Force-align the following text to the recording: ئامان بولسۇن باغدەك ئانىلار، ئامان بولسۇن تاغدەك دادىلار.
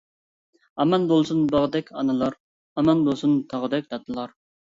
ئامان 0.83 1.03
بولسۇن 1.11 1.43
باغدەك 1.51 1.91
ئانىلار، 1.99 2.39
ئامان 2.81 3.05
بولسۇن 3.11 3.37
تاغدەك 3.53 3.93
دادىلار. 3.95 4.35